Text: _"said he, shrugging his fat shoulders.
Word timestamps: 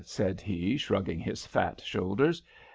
_"said 0.07 0.41
he, 0.41 0.77
shrugging 0.77 1.19
his 1.19 1.45
fat 1.45 1.79
shoulders. 1.79 2.41